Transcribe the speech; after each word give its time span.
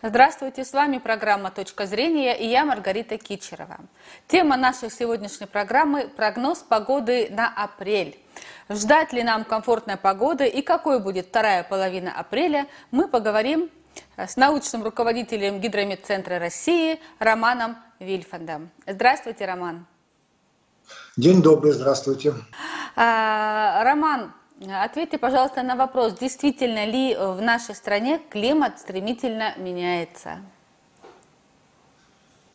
Здравствуйте, 0.00 0.64
с 0.64 0.72
вами 0.74 0.98
программа 0.98 1.50
«Точка 1.50 1.84
зрения» 1.84 2.38
и 2.38 2.46
я 2.46 2.64
Маргарита 2.64 3.18
Кичерова. 3.18 3.78
Тема 4.28 4.56
нашей 4.56 4.92
сегодняшней 4.92 5.46
программы– 5.46 6.08
прогноз 6.16 6.58
погоды 6.58 7.26
на 7.32 7.48
апрель. 7.52 8.16
Ждать 8.68 9.12
ли 9.12 9.24
нам 9.24 9.42
комфортной 9.42 9.96
погоды 9.96 10.46
и 10.46 10.62
какой 10.62 11.00
будет 11.00 11.26
вторая 11.26 11.64
половина 11.64 12.12
апреля, 12.12 12.68
мы 12.92 13.08
поговорим 13.08 13.70
с 14.16 14.36
научным 14.36 14.84
руководителем 14.84 15.58
Гидрометцентра 15.58 16.38
России 16.38 17.00
Романом 17.18 17.76
Вильфандом. 17.98 18.70
Здравствуйте, 18.86 19.46
Роман. 19.46 19.84
День 21.16 21.42
добрый, 21.42 21.72
здравствуйте. 21.72 22.34
А, 22.94 23.82
Роман, 23.82 24.32
Ответьте, 24.66 25.18
пожалуйста, 25.18 25.62
на 25.62 25.76
вопрос, 25.76 26.18
действительно 26.18 26.84
ли 26.84 27.14
в 27.14 27.40
нашей 27.40 27.76
стране 27.76 28.20
климат 28.30 28.80
стремительно 28.80 29.56
меняется? 29.56 30.40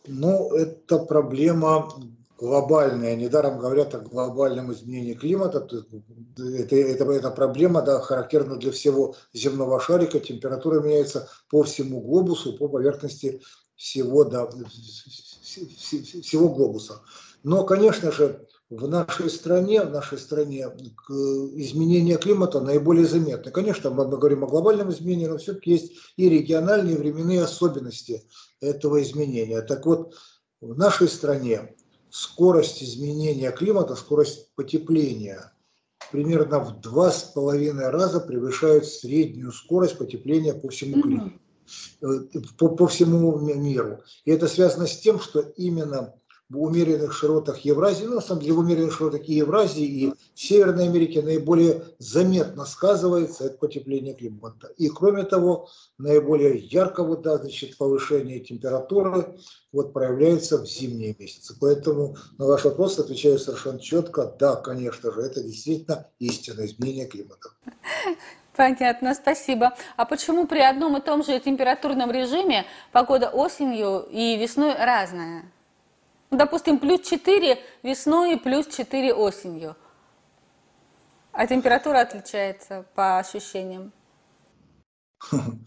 Ну, 0.06 0.54
это 0.54 0.98
проблема 0.98 1.90
глобальная. 2.38 3.16
Недаром 3.16 3.58
говорят 3.58 3.94
о 3.94 4.00
глобальном 4.00 4.70
изменении 4.72 5.14
климата. 5.14 5.66
Это, 6.36 6.76
это, 6.76 7.10
это 7.10 7.30
проблема 7.30 7.80
да, 7.80 8.00
характерна 8.00 8.56
для 8.56 8.70
всего 8.70 9.14
земного 9.32 9.80
шарика. 9.80 10.20
Температура 10.20 10.80
меняется 10.80 11.30
по 11.48 11.62
всему 11.62 12.02
глобусу, 12.02 12.58
по 12.58 12.68
поверхности 12.68 13.40
всего, 13.76 14.24
да, 14.24 14.46
всего 14.46 16.50
глобуса. 16.50 17.00
Но, 17.44 17.64
конечно 17.64 18.12
же, 18.12 18.46
в 18.76 18.88
нашей 18.88 19.30
стране, 19.30 19.82
в 19.82 19.90
нашей 19.90 20.18
стране 20.18 20.66
изменение 20.66 22.16
климата 22.18 22.60
наиболее 22.60 23.06
заметны. 23.06 23.50
Конечно, 23.50 23.90
мы 23.90 24.06
говорим 24.06 24.44
о 24.44 24.48
глобальном 24.48 24.90
изменении, 24.90 25.26
но 25.26 25.38
все-таки 25.38 25.72
есть 25.72 25.92
и 26.16 26.28
региональные 26.28 26.96
временные 26.96 27.42
особенности 27.42 28.24
этого 28.60 29.02
изменения. 29.02 29.62
Так 29.62 29.86
вот, 29.86 30.14
в 30.60 30.76
нашей 30.76 31.08
стране 31.08 31.74
скорость 32.10 32.82
изменения 32.82 33.52
климата, 33.52 33.94
скорость 33.94 34.54
потепления 34.54 35.52
примерно 36.10 36.60
в 36.60 36.80
два 36.80 37.10
с 37.10 37.24
половиной 37.24 37.90
раза 37.90 38.20
превышает 38.20 38.86
среднюю 38.86 39.52
скорость 39.52 39.98
потепления 39.98 40.54
по 40.54 40.68
всему 40.68 41.02
климату, 41.02 41.32
э, 42.02 42.40
по, 42.58 42.68
по 42.68 42.86
всему 42.86 43.38
миру. 43.38 44.02
И 44.24 44.30
это 44.30 44.48
связано 44.48 44.86
с 44.86 44.98
тем, 44.98 45.20
что 45.20 45.40
именно 45.40 46.14
в 46.50 46.60
умеренных 46.60 47.12
широтах 47.12 47.58
Евразии, 47.60 48.04
ну, 48.04 48.16
на 48.16 48.20
самом 48.20 48.42
деле 48.42 48.54
в 48.54 48.58
умеренных 48.58 48.92
широтах 48.92 49.28
и 49.28 49.34
Евразии, 49.34 49.84
и 49.84 50.14
Северной 50.34 50.88
Америки 50.88 51.18
наиболее 51.18 51.84
заметно 51.98 52.64
сказывается 52.66 53.44
это 53.44 53.58
потепление 53.58 54.14
климата. 54.14 54.68
И 54.76 54.88
кроме 54.88 55.24
того, 55.24 55.68
наиболее 55.98 56.58
ярко 56.58 57.02
вот, 57.02 57.22
да, 57.22 57.38
значит, 57.38 57.76
повышение 57.78 58.40
температуры 58.40 59.38
вот, 59.72 59.92
проявляется 59.92 60.58
в 60.58 60.66
зимние 60.66 61.16
месяцы. 61.18 61.56
Поэтому 61.60 62.16
на 62.38 62.46
ваш 62.46 62.64
вопрос 62.64 62.98
отвечаю 62.98 63.38
совершенно 63.38 63.80
четко, 63.80 64.34
да, 64.38 64.56
конечно 64.56 65.12
же, 65.12 65.22
это 65.22 65.42
действительно 65.42 66.08
истинное 66.18 66.66
изменение 66.66 67.06
климата. 67.06 67.50
Понятно, 68.56 69.14
спасибо. 69.14 69.74
А 69.96 70.04
почему 70.04 70.46
при 70.46 70.60
одном 70.60 70.96
и 70.96 71.00
том 71.00 71.24
же 71.24 71.40
температурном 71.40 72.12
режиме 72.12 72.66
погода 72.92 73.28
осенью 73.28 74.06
и 74.10 74.36
весной 74.36 74.74
разная? 74.74 75.50
Ну, 76.34 76.38
допустим, 76.38 76.80
плюс 76.80 77.02
4 77.02 77.60
весной 77.84 78.32
и 78.34 78.36
плюс 78.36 78.66
4 78.66 79.14
осенью. 79.14 79.76
А 81.30 81.46
температура 81.46 82.00
отличается 82.00 82.84
по 82.96 83.18
ощущениям? 83.18 83.92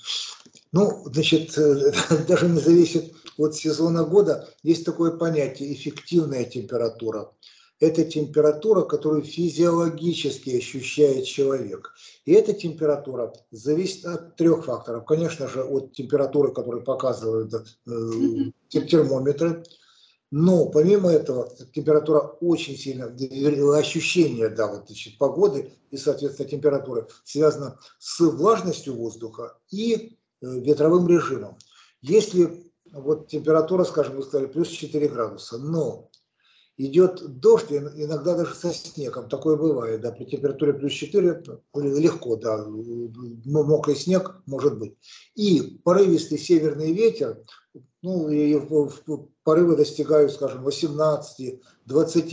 Ну, 0.73 1.05
значит, 1.05 1.57
э, 1.57 1.93
даже 2.27 2.49
не 2.49 2.59
зависит 2.59 3.13
от 3.37 3.55
сезона 3.55 4.03
года. 4.03 4.49
Есть 4.63 4.83
такое 4.83 5.11
понятие– 5.11 5.73
эффективная 5.73 6.43
температура. 6.43 7.31
Это 7.79 8.03
температура, 8.03 8.81
которую 8.81 9.23
физиологически 9.23 10.57
ощущает 10.57 11.23
человек. 11.23 11.93
И 12.25 12.33
эта 12.33 12.51
температура 12.51 13.33
зависит 13.49 14.05
от 14.05 14.35
трех 14.35 14.65
факторов. 14.65 15.05
Конечно 15.05 15.47
же, 15.47 15.63
от 15.63 15.93
температуры, 15.93 16.51
которую 16.51 16.83
показывают 16.83 17.53
э, 17.53 17.61
термометры, 18.69 19.63
но 20.31 20.65
помимо 20.65 21.09
этого 21.09 21.49
температура 21.73 22.19
очень 22.41 22.75
сильно, 22.75 23.05
ощущение 23.77 24.49
да, 24.49 24.67
вот, 24.67 24.87
значит, 24.87 25.17
погоды 25.17 25.71
и, 25.89 25.97
соответственно, 25.97 26.49
температуры 26.49 27.07
связано 27.23 27.79
с 27.97 28.19
влажностью 28.19 28.95
воздуха 28.95 29.57
и 29.71 30.17
э, 30.41 30.59
ветровым 30.59 31.07
режимом. 31.07 31.57
Если 32.01 32.71
вот 32.91 33.27
температура, 33.27 33.83
скажем, 33.85 34.17
вы 34.17 34.23
сказали, 34.23 34.47
плюс 34.47 34.67
4 34.67 35.07
градуса, 35.07 35.57
но 35.57 36.09
идет 36.77 37.39
дождь, 37.39 37.71
иногда 37.71 38.35
даже 38.35 38.53
со 38.53 38.71
снегом, 38.71 39.29
такое 39.29 39.55
бывает, 39.55 40.01
да, 40.01 40.11
при 40.11 40.25
температуре 40.25 40.73
плюс 40.73 40.93
4 40.93 41.43
легко, 41.73 42.35
да, 42.35 42.65
мокрый 43.45 43.95
снег 43.95 44.41
может 44.45 44.77
быть. 44.77 44.95
И 45.35 45.79
порывистый 45.83 46.37
северный 46.37 46.93
ветер, 46.93 47.43
ну, 48.01 48.29
и 48.29 48.57
порывы 49.43 49.75
достигают, 49.75 50.31
скажем, 50.31 50.65
18-20 50.67 51.59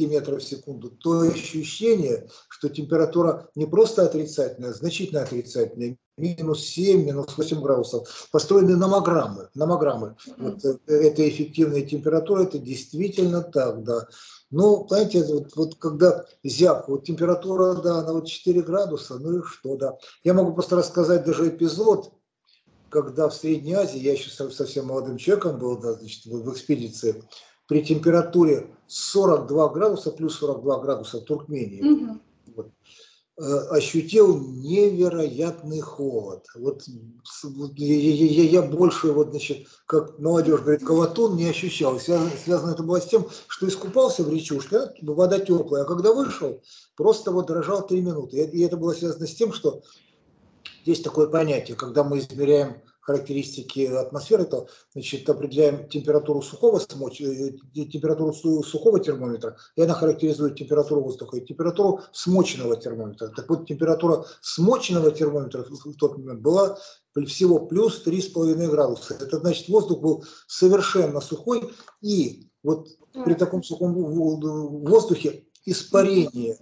метров 0.07 0.41
в 0.41 0.45
секунду, 0.45 0.91
то 0.91 1.21
ощущение, 1.21 2.29
что 2.49 2.69
температура 2.69 3.49
не 3.55 3.67
просто 3.67 4.05
отрицательная, 4.05 4.71
а 4.71 4.75
значительно 4.75 5.23
отрицательная, 5.23 5.97
минус 6.17 6.65
7, 6.65 7.05
минус 7.05 7.37
8 7.37 7.61
градусов, 7.61 8.29
построены 8.31 8.77
номограммы. 8.77 9.49
номограммы. 9.55 10.17
Вот, 10.39 10.65
э, 10.65 10.79
это 10.87 11.29
эффективная 11.29 11.83
температура, 11.83 12.43
это 12.43 12.59
действительно 12.59 13.43
так, 13.43 13.83
да. 13.83 14.07
Ну, 14.51 14.87
знаете, 14.89 15.25
вот, 15.25 15.57
вот 15.57 15.75
когда 15.77 16.25
зяб, 16.45 16.89
вот 16.89 17.05
температура, 17.05 17.75
да, 17.75 17.99
она 17.99 18.13
вот 18.13 18.29
4 18.29 18.63
градуса, 18.63 19.19
ну 19.19 19.39
и 19.39 19.43
что, 19.43 19.77
да. 19.77 19.97
Я 20.23 20.35
могу 20.35 20.53
просто 20.53 20.77
рассказать 20.77 21.25
даже 21.25 21.49
эпизод, 21.49 22.13
когда 22.95 23.29
в 23.29 23.35
Средней 23.35 23.75
Азии, 23.75 23.99
я 23.99 24.13
еще 24.13 24.31
совсем 24.31 24.87
молодым 24.87 25.17
человеком 25.17 25.59
был, 25.59 25.77
да, 25.77 25.95
значит, 25.95 26.25
в 26.27 26.53
экспедиции, 26.53 27.25
при 27.67 27.83
температуре 27.83 28.69
42 28.87 29.69
градуса, 29.71 30.13
плюс 30.13 30.37
42 30.37 30.79
градуса 30.79 31.19
в 31.19 31.25
Туркмении, 31.25 31.83
угу. 31.83 32.21
вот, 32.55 32.71
э, 33.39 33.43
ощутил 33.71 34.39
невероятный 34.39 35.81
холод. 35.81 36.47
Вот 36.55 36.85
я, 37.77 37.97
я, 37.97 38.43
я 38.45 38.63
больше, 38.63 39.11
вот, 39.11 39.31
значит, 39.31 39.67
как 39.87 40.17
молодежь 40.21 40.61
говорит, 40.61 40.87
колотун 40.87 41.37
не 41.37 41.49
ощущал. 41.49 41.99
Связано, 41.99 42.31
связано 42.45 42.75
это 42.75 42.85
было 42.85 43.01
с 43.01 43.07
тем, 43.07 43.27
что 43.49 43.67
искупался 43.67 44.23
в 44.23 44.33
речушке, 44.33 44.83
вода 45.03 45.41
теплая, 45.41 45.83
а 45.83 45.87
когда 45.87 46.13
вышел, 46.13 46.63
просто 46.95 47.33
вот 47.33 47.49
дрожал 47.49 47.85
три 47.85 48.03
минуты. 48.03 48.37
И 48.45 48.63
это 48.63 48.77
было 48.77 48.93
связано 48.93 49.27
с 49.27 49.35
тем, 49.35 49.53
что 49.53 49.83
есть 50.87 51.05
такое 51.05 51.29
понятие, 51.29 51.77
когда 51.77 52.05
мы 52.05 52.19
измеряем 52.19 52.83
характеристики 53.05 53.87
атмосферы, 53.87 54.45
то 54.45 54.67
значит, 54.93 55.29
определяем 55.29 55.89
температуру 55.89 56.41
сухого 56.41 56.79
смоч, 56.79 57.21
э, 57.21 57.53
температуру 57.75 58.33
сухого 58.33 58.99
термометра, 58.99 59.57
и 59.77 59.83
она 59.83 59.93
характеризует 59.95 60.57
температуру 60.57 61.03
воздуха, 61.03 61.37
и 61.37 61.45
температуру 61.45 62.01
смоченного 62.13 62.77
термометра. 62.77 63.29
Так 63.29 63.49
вот, 63.49 63.67
температура 63.67 64.25
смоченного 64.41 65.11
термометра 65.11 65.65
в 65.69 65.97
тот 65.97 66.17
момент 66.19 66.41
была 66.41 66.79
всего 67.27 67.61
плюс 67.67 68.03
3,5 68.05 68.71
градуса. 68.71 69.15
Это 69.21 69.39
значит, 69.39 69.69
воздух 69.69 70.01
был 70.01 70.25
совершенно 70.47 71.21
сухой, 71.21 71.71
и 72.01 72.49
вот 72.63 72.89
при 73.25 73.35
таком 73.35 73.63
сухом 73.63 73.93
воздухе 73.93 75.45
испарение 75.67 76.57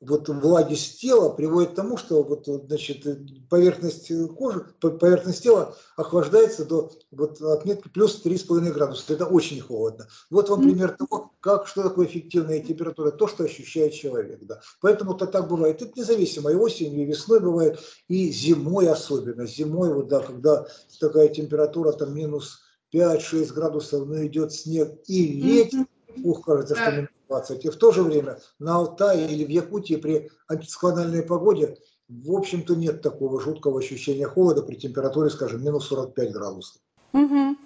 вот 0.00 0.28
влаги 0.28 0.74
с 0.74 0.96
тела 0.96 1.30
приводит 1.30 1.72
к 1.72 1.74
тому, 1.74 1.96
что 1.96 2.22
вот, 2.22 2.46
значит, 2.46 3.06
поверхность 3.48 4.12
кожи, 4.36 4.60
поверхность 4.80 5.42
тела 5.42 5.74
охлаждается 5.96 6.64
до 6.64 6.92
вот, 7.10 7.40
отметки 7.40 7.88
плюс 7.88 8.22
3,5 8.24 8.72
градуса. 8.72 9.12
Это 9.12 9.26
очень 9.26 9.60
холодно. 9.60 10.06
Вот 10.30 10.48
вам 10.48 10.62
пример 10.62 10.96
того, 10.96 11.32
как, 11.40 11.66
что 11.66 11.82
такое 11.82 12.06
эффективная 12.06 12.60
температура, 12.60 13.10
то, 13.10 13.26
что 13.26 13.44
ощущает 13.44 13.94
человек. 13.94 14.40
Да. 14.42 14.60
Поэтому 14.80 15.14
это 15.14 15.26
так 15.26 15.48
бывает. 15.48 15.80
Это 15.80 15.92
независимо, 15.98 16.50
и 16.50 16.54
осенью, 16.54 17.02
и 17.02 17.06
весной 17.06 17.40
бывает, 17.40 17.78
и 18.08 18.30
зимой 18.30 18.88
особенно. 18.88 19.46
Зимой, 19.46 19.92
вот, 19.92 20.08
да, 20.08 20.20
когда 20.20 20.66
такая 21.00 21.28
температура 21.28 21.92
там 21.92 22.14
минус 22.14 22.60
5-6 22.94 23.52
градусов, 23.52 24.06
но 24.06 24.24
идет 24.26 24.52
снег 24.52 25.00
и 25.06 25.40
ветер, 25.40 25.86
ух, 26.22 26.44
кажется, 26.44 26.74
что 26.74 27.08
20. 27.28 27.64
И 27.64 27.70
в 27.70 27.76
то 27.76 27.92
же 27.92 28.02
время 28.02 28.38
на 28.58 28.76
Алтае 28.76 29.26
или 29.26 29.44
в 29.44 29.48
Якутии 29.48 29.96
при 29.96 30.30
антициклональной 30.48 31.22
погоде 31.22 31.76
в 32.08 32.32
общем-то 32.32 32.74
нет 32.74 33.02
такого 33.02 33.40
жуткого 33.40 33.80
ощущения 33.80 34.26
холода 34.26 34.62
при 34.62 34.76
температуре, 34.76 35.30
скажем, 35.30 35.64
минус 35.64 35.88
45 35.88 36.32
градусов. 36.32 36.80
Угу. 37.12 37.56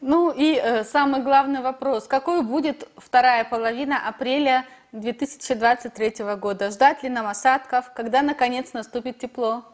Ну 0.00 0.32
и 0.32 0.54
э, 0.54 0.84
самый 0.84 1.22
главный 1.22 1.60
вопрос. 1.60 2.06
Какой 2.06 2.42
будет 2.42 2.88
вторая 2.96 3.44
половина 3.44 4.08
апреля 4.08 4.64
2023 4.92 6.36
года? 6.36 6.70
Ждать 6.70 7.02
ли 7.02 7.08
нам 7.08 7.26
осадков? 7.26 7.92
Когда, 7.94 8.22
наконец, 8.22 8.72
наступит 8.72 9.18
тепло? 9.18 9.64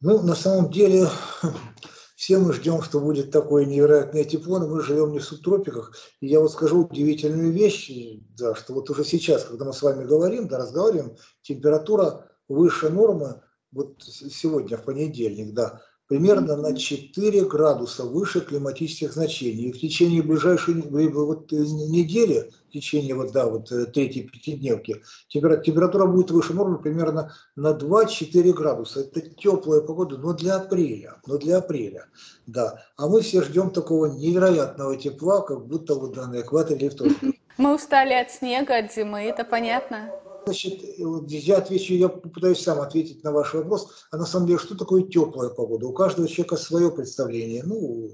Ну, 0.00 0.22
на 0.22 0.34
самом 0.34 0.70
деле, 0.70 1.08
все 2.22 2.38
мы 2.38 2.52
ждем, 2.52 2.82
что 2.82 3.00
будет 3.00 3.32
такое 3.32 3.64
невероятное 3.64 4.22
тепло, 4.22 4.60
но 4.60 4.68
мы 4.68 4.80
живем 4.80 5.10
не 5.10 5.18
в 5.18 5.24
субтропиках. 5.24 5.92
И 6.20 6.28
я 6.28 6.38
вот 6.38 6.52
скажу 6.52 6.84
удивительную 6.84 7.50
вещь, 7.50 7.90
да, 8.38 8.54
что 8.54 8.74
вот 8.74 8.88
уже 8.90 9.02
сейчас, 9.02 9.42
когда 9.42 9.64
мы 9.64 9.72
с 9.72 9.82
вами 9.82 10.04
говорим, 10.04 10.46
да, 10.46 10.58
разговариваем, 10.58 11.16
температура 11.40 12.30
выше 12.46 12.90
нормы, 12.90 13.42
вот 13.72 14.00
сегодня, 14.04 14.76
в 14.76 14.84
понедельник, 14.84 15.52
да, 15.52 15.82
примерно 16.12 16.56
на 16.56 16.76
4 16.76 17.46
градуса 17.46 18.04
выше 18.04 18.42
климатических 18.42 19.14
значений. 19.14 19.70
И 19.70 19.72
в 19.72 19.80
течение 19.80 20.22
ближайшей 20.22 20.74
вот, 20.74 21.50
недели, 21.52 22.50
в 22.68 22.72
течение 22.74 23.14
вот, 23.14 23.32
да, 23.32 23.46
вот, 23.46 23.72
э, 23.72 23.86
третьей 23.86 24.24
пятидневки, 24.24 25.02
температура 25.30 26.04
будет 26.04 26.30
выше 26.30 26.52
нормы 26.52 26.76
примерно 26.76 27.32
на 27.56 27.72
2-4 27.72 28.52
градуса. 28.52 29.00
Это 29.00 29.22
теплая 29.22 29.80
погода, 29.80 30.18
но 30.18 30.34
для 30.34 30.56
апреля. 30.56 31.14
Но 31.26 31.38
для 31.38 31.56
апреля, 31.56 32.04
да. 32.46 32.84
А 32.98 33.08
мы 33.08 33.22
все 33.22 33.40
ждем 33.40 33.70
такого 33.70 34.04
невероятного 34.04 34.98
тепла, 34.98 35.40
как 35.40 35.66
будто 35.66 35.94
вот 35.94 36.14
на 36.14 36.42
экваторе 36.42 36.78
или 36.78 36.88
в 36.90 36.94
тропиках. 36.94 37.30
Мы 37.56 37.74
устали 37.74 38.12
от 38.12 38.30
снега, 38.30 38.76
от 38.76 38.92
зимы, 38.92 39.22
это 39.22 39.44
понятно. 39.44 40.10
Значит, 40.44 40.82
я 41.28 41.58
отвечу, 41.58 41.94
я 41.94 42.08
попытаюсь 42.08 42.62
сам 42.62 42.80
ответить 42.80 43.22
на 43.22 43.32
ваш 43.32 43.54
вопрос. 43.54 44.06
А 44.10 44.16
на 44.16 44.26
самом 44.26 44.46
деле, 44.46 44.58
что 44.58 44.76
такое 44.76 45.02
теплая 45.02 45.50
погода? 45.50 45.86
У 45.86 45.92
каждого 45.92 46.28
человека 46.28 46.56
свое 46.56 46.90
представление. 46.90 47.62
Ну, 47.64 48.10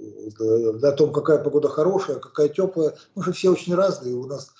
о 0.83 0.93
том, 0.93 1.13
какая 1.13 1.39
погода 1.39 1.69
хорошая, 1.69 2.19
какая 2.19 2.49
теплая. 2.49 2.95
Мы 3.15 3.25
же 3.25 3.33
все 3.33 3.51
очень 3.51 3.75
разные, 3.75 4.15
у 4.15 4.27
нас 4.27 4.53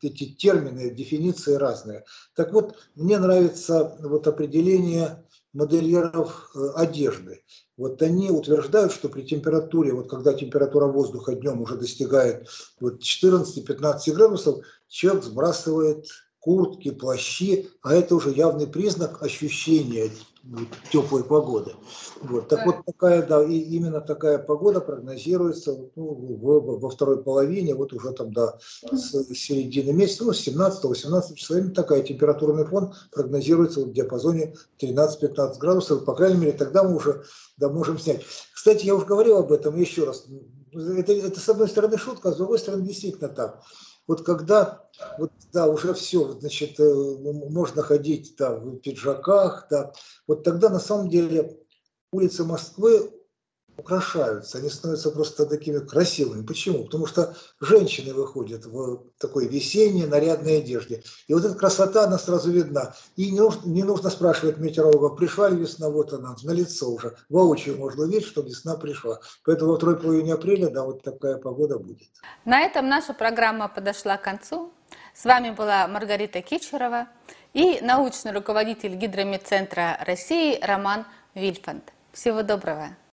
эти 0.00 0.32
термины, 0.34 0.90
дефиниции 0.90 1.54
разные. 1.54 2.04
Так 2.34 2.52
вот, 2.52 2.76
мне 2.94 3.18
нравится 3.18 3.96
вот 4.00 4.26
определение 4.26 5.24
модельеров 5.52 6.50
э, 6.54 6.70
одежды. 6.76 7.42
Вот 7.76 8.00
они 8.02 8.30
утверждают, 8.30 8.92
что 8.92 9.08
при 9.08 9.22
температуре, 9.22 9.92
вот 9.92 10.08
когда 10.08 10.32
температура 10.32 10.86
воздуха 10.86 11.34
днем 11.34 11.60
уже 11.60 11.76
достигает 11.76 12.48
вот 12.80 13.02
14-15 13.02 14.12
градусов, 14.12 14.64
человек 14.88 15.24
сбрасывает 15.24 16.06
куртки, 16.42 16.90
плащи, 16.90 17.70
а 17.82 17.94
это 17.94 18.16
уже 18.16 18.30
явный 18.30 18.66
признак 18.66 19.22
ощущения 19.22 20.10
теплой 20.90 21.22
погоды. 21.22 21.72
Вот. 22.20 22.48
Так 22.48 22.66
вот, 22.66 22.84
такая, 22.84 23.24
да, 23.24 23.44
и 23.44 23.58
именно 23.58 24.00
такая 24.00 24.38
погода 24.38 24.80
прогнозируется 24.80 25.78
ну, 25.94 26.14
в, 26.14 26.80
во 26.80 26.90
второй 26.90 27.22
половине, 27.22 27.76
вот 27.76 27.92
уже 27.92 28.10
там 28.10 28.32
до 28.32 28.58
с 28.90 29.12
середины 29.34 29.92
месяца, 29.92 30.24
ну, 30.24 30.32
с 30.32 30.46
17-18 30.46 31.34
числа, 31.36 31.58
именно 31.58 31.74
такая 31.74 32.02
температурный 32.02 32.64
фон 32.64 32.92
прогнозируется 33.12 33.80
в 33.80 33.92
диапазоне 33.92 34.56
13-15 34.80 35.58
градусов, 35.58 36.04
по 36.04 36.14
крайней 36.14 36.40
мере, 36.40 36.52
тогда 36.52 36.82
мы 36.82 36.96
уже 36.96 37.22
да, 37.56 37.68
можем 37.68 38.00
снять. 38.00 38.22
Кстати, 38.52 38.84
я 38.84 38.96
уже 38.96 39.06
говорил 39.06 39.38
об 39.38 39.52
этом 39.52 39.78
еще 39.78 40.04
раз. 40.04 40.26
Это, 40.72 41.12
это 41.12 41.38
с 41.38 41.48
одной 41.48 41.68
стороны 41.68 41.96
шутка, 41.98 42.30
а 42.30 42.32
с 42.32 42.36
другой 42.36 42.58
стороны 42.58 42.84
действительно 42.84 43.28
так 43.28 43.62
вот 44.06 44.24
когда 44.24 44.88
вот, 45.18 45.32
да, 45.52 45.66
уже 45.66 45.94
все, 45.94 46.32
значит, 46.32 46.78
э, 46.80 46.94
можно 47.50 47.82
ходить 47.82 48.34
да, 48.38 48.54
в 48.54 48.78
пиджаках, 48.78 49.66
да, 49.70 49.92
вот 50.26 50.44
тогда 50.44 50.68
на 50.68 50.80
самом 50.80 51.08
деле 51.08 51.58
улицы 52.12 52.44
Москвы 52.44 53.10
украшаются, 53.76 54.58
они 54.58 54.68
становятся 54.68 55.10
просто 55.10 55.46
такими 55.46 55.78
красивыми. 55.78 56.44
Почему? 56.46 56.84
Потому 56.84 57.06
что 57.06 57.34
женщины 57.60 58.12
выходят 58.12 58.66
в 58.66 59.04
такой 59.18 59.48
весенней 59.48 60.06
нарядной 60.06 60.58
одежде. 60.58 61.02
И 61.26 61.34
вот 61.34 61.44
эта 61.44 61.54
красота, 61.54 62.04
она 62.04 62.18
сразу 62.18 62.50
видна. 62.50 62.94
И 63.16 63.30
не 63.30 63.40
нужно, 63.40 63.68
не 63.68 63.82
нужно 63.82 64.10
спрашивать 64.10 64.58
метеорологов, 64.58 65.16
пришла 65.16 65.48
ли 65.48 65.56
весна, 65.56 65.88
вот 65.88 66.12
она, 66.12 66.36
на 66.42 66.50
лицо 66.52 66.90
уже. 66.90 67.16
Воочию 67.28 67.78
можно 67.78 68.04
увидеть, 68.04 68.26
что 68.26 68.42
весна 68.42 68.76
пришла. 68.76 69.20
Поэтому 69.44 69.72
во 69.72 69.76
второй 69.76 69.98
половине 69.98 70.34
апреля, 70.34 70.68
да, 70.68 70.84
вот 70.84 71.02
такая 71.02 71.36
погода 71.38 71.78
будет. 71.78 72.08
На 72.44 72.60
этом 72.60 72.88
наша 72.88 73.14
программа 73.14 73.68
подошла 73.68 74.16
к 74.16 74.22
концу. 74.22 74.72
С 75.14 75.24
вами 75.24 75.50
была 75.50 75.88
Маргарита 75.88 76.42
Кичерова 76.42 77.08
и 77.54 77.80
научный 77.82 78.32
руководитель 78.32 78.94
Гидромедцентра 78.94 79.98
России 80.06 80.58
Роман 80.62 81.06
Вильфанд. 81.34 81.92
Всего 82.12 82.42
доброго! 82.42 82.96